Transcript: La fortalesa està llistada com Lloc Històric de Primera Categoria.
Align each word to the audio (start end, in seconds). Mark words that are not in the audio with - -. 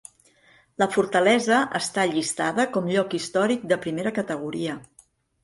La 0.83 0.87
fortalesa 0.95 1.59
està 1.81 2.05
llistada 2.13 2.67
com 2.77 2.89
Lloc 2.95 3.15
Històric 3.19 3.69
de 3.75 3.79
Primera 3.87 4.17
Categoria. 4.19 4.81